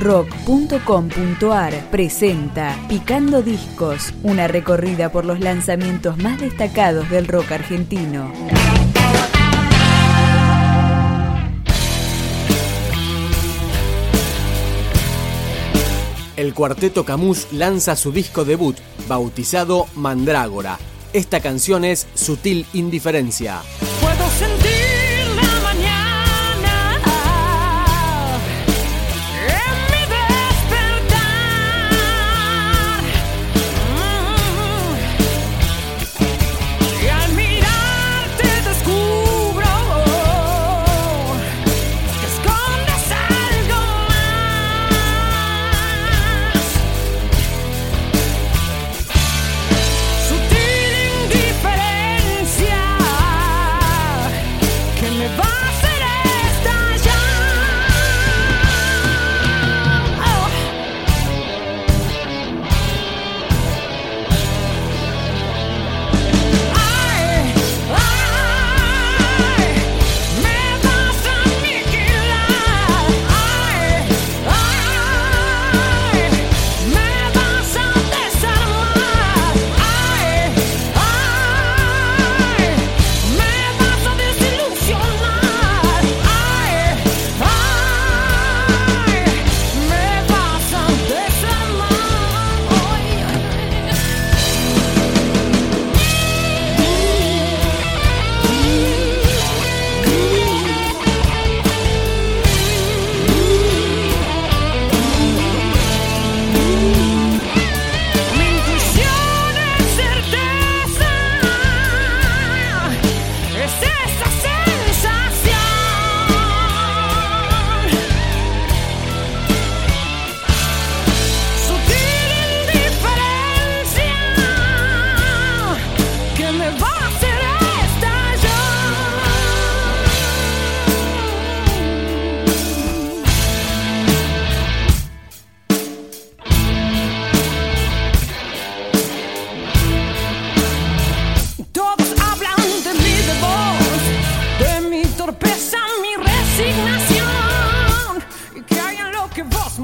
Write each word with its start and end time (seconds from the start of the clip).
rock.com.ar 0.00 1.90
presenta 1.90 2.76
Picando 2.88 3.42
Discos, 3.42 4.14
una 4.22 4.48
recorrida 4.48 5.12
por 5.12 5.26
los 5.26 5.40
lanzamientos 5.40 6.16
más 6.16 6.40
destacados 6.40 7.08
del 7.10 7.28
rock 7.28 7.52
argentino. 7.52 8.32
El 16.36 16.54
cuarteto 16.54 17.04
Camus 17.04 17.52
lanza 17.52 17.94
su 17.96 18.12
disco 18.12 18.46
debut, 18.46 18.78
bautizado 19.06 19.86
Mandrágora. 19.94 20.78
Esta 21.12 21.40
canción 21.40 21.84
es 21.84 22.06
Sutil 22.14 22.64
Indiferencia. 22.72 23.60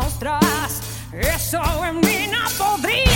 mostras, 0.00 0.80
eso 1.12 1.60
en 1.84 2.00
mí 2.00 2.30
no 2.30 2.48
podría. 2.56 3.07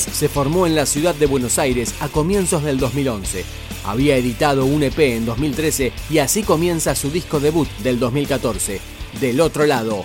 Se 0.00 0.28
formó 0.28 0.66
en 0.66 0.74
la 0.74 0.86
ciudad 0.86 1.14
de 1.14 1.26
Buenos 1.26 1.58
Aires 1.58 1.94
a 2.00 2.08
comienzos 2.08 2.62
del 2.62 2.78
2011. 2.78 3.44
Había 3.84 4.16
editado 4.16 4.64
un 4.64 4.82
EP 4.82 4.98
en 5.00 5.26
2013 5.26 5.92
y 6.08 6.18
así 6.18 6.42
comienza 6.42 6.94
su 6.94 7.10
disco 7.10 7.40
debut 7.40 7.68
del 7.82 7.98
2014, 7.98 8.80
Del 9.20 9.40
otro 9.40 9.66
lado. 9.66 10.02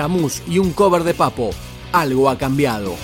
Camus 0.00 0.40
y 0.48 0.58
un 0.58 0.72
cover 0.72 1.04
de 1.04 1.12
Papo, 1.12 1.50
algo 1.92 2.30
ha 2.30 2.38
cambiado. 2.38 2.94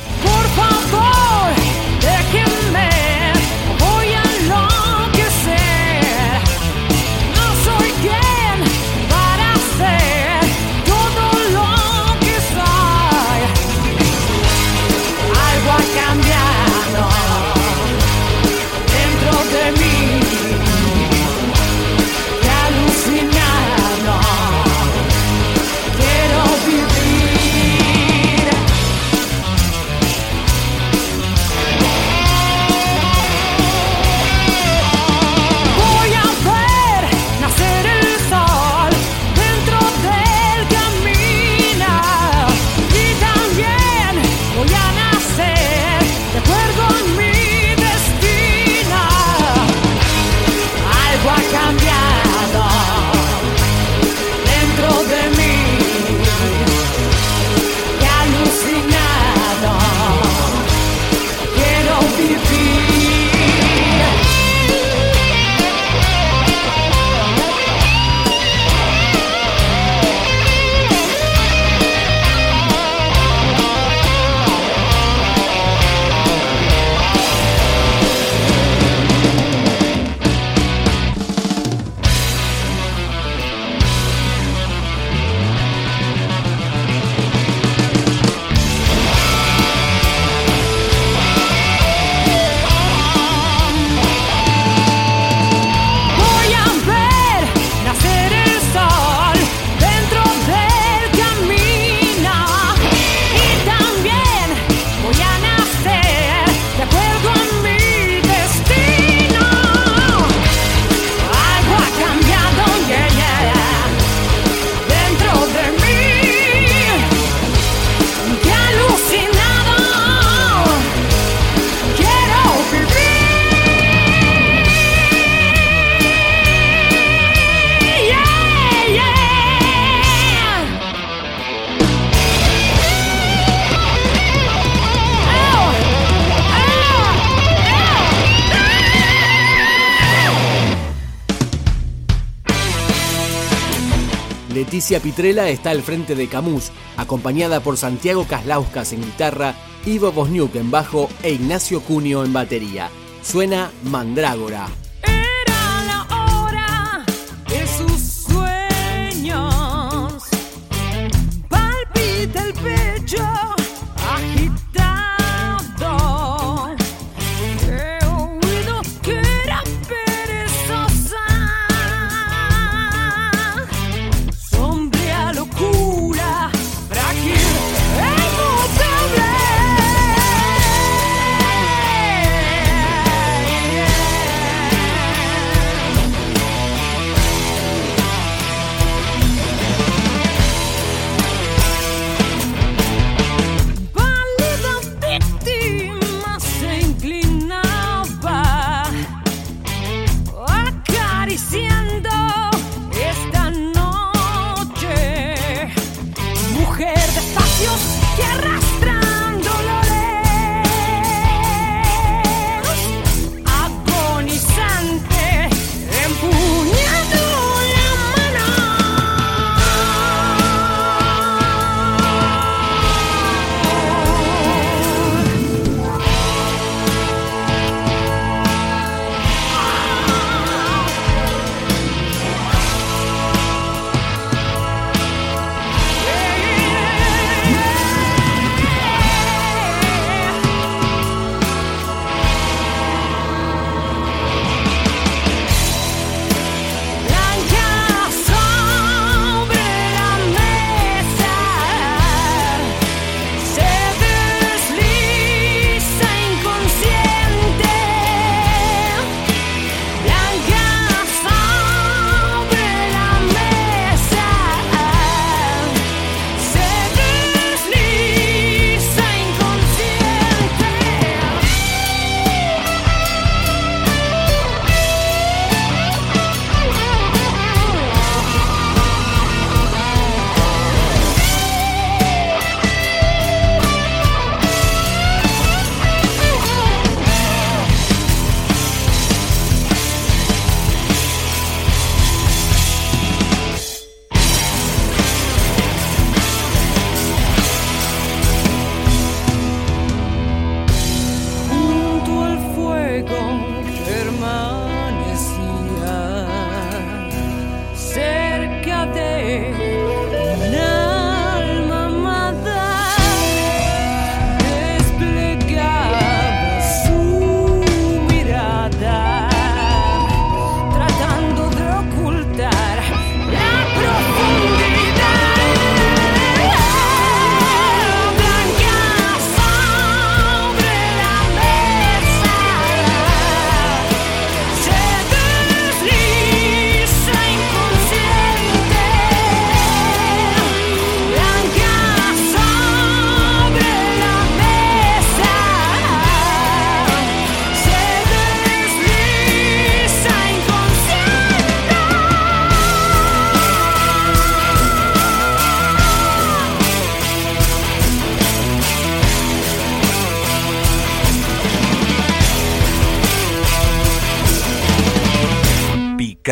Leticia 144.56 145.00
Pitrela 145.00 145.50
está 145.50 145.68
al 145.68 145.82
frente 145.82 146.14
de 146.14 146.28
Camus, 146.28 146.72
acompañada 146.96 147.60
por 147.60 147.76
Santiago 147.76 148.26
Caslauskas 148.26 148.94
en 148.94 149.02
guitarra, 149.02 149.54
Ivo 149.84 150.12
Bosniuk 150.12 150.56
en 150.56 150.70
bajo 150.70 151.10
e 151.22 151.32
Ignacio 151.32 151.82
Cunio 151.82 152.25
en 152.25 152.32
batería. 152.32 152.88
Suena 153.22 153.70
Mandrágora, 153.82 154.68